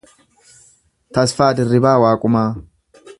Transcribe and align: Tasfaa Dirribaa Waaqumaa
Tasfaa 1.17 1.51
Dirribaa 1.59 1.95
Waaqumaa 2.05 2.47